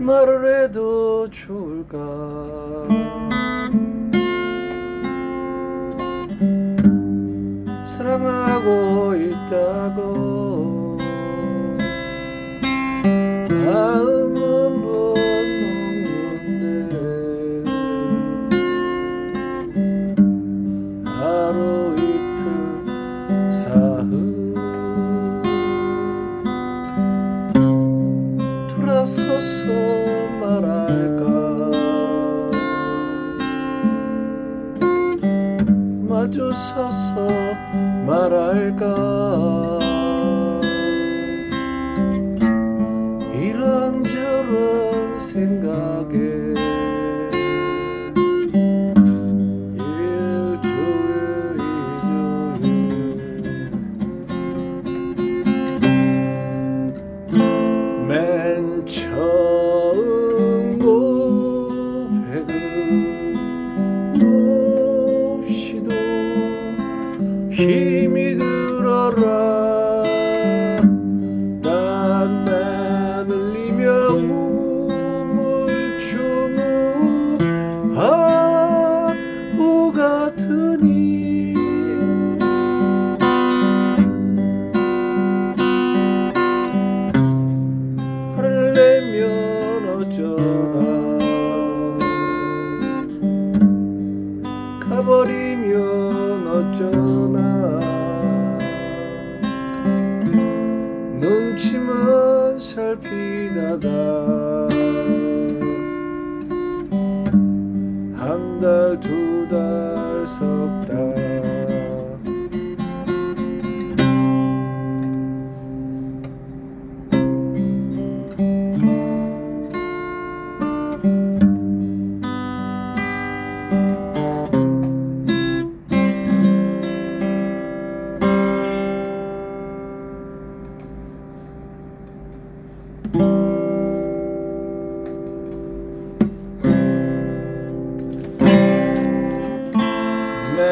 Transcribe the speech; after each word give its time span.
말을 0.00 0.64
해도 0.64 1.28
좋을까? 1.30 1.98
사랑하고 7.84 9.14
있다고 9.14 10.29
서서 29.04 29.64
말할까? 30.40 31.22
마주 36.06 36.52
서서 36.52 37.26
말할까 38.06 39.80
처음 58.90 60.76
몹시도 65.38 65.90
힘이 67.52 68.36
들어라 68.36 69.49
살피다가 103.70 104.68
한 108.16 108.60
달, 108.60 108.98
두 109.00 109.48
달, 109.48 110.26
석 110.26 110.84
달. 110.86 111.19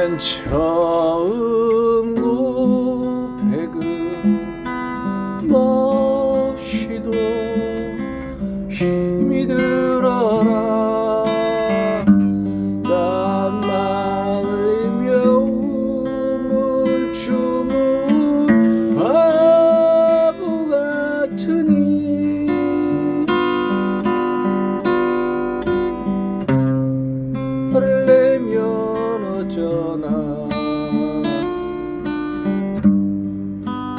맨 0.09 0.17
처음 0.19 2.15
고백은 2.15 3.77
몹시도 5.47 7.13
힘이 8.71 9.47
들 9.47 9.88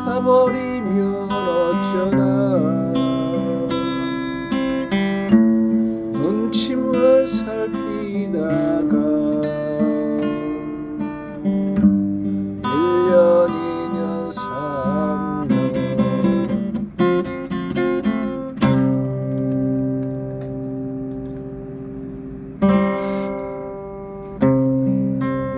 가버리면 0.06 1.30
어쩌나 1.32 2.29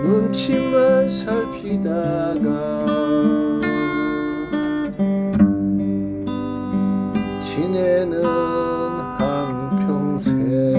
눈치만 0.02 1.08
살피다가 1.08 2.82
지내는 7.40 8.24
한평생 9.18 10.71